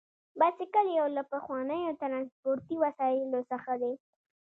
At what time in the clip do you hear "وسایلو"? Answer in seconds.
2.83-3.39